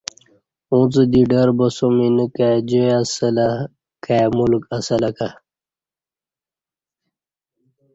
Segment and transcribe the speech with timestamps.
[0.73, 3.49] اُݩڅ دی ڈر باسُوم اینہ کائی جائ اسہ لہ،
[4.03, 5.29] کائ ملک اسلہ کہ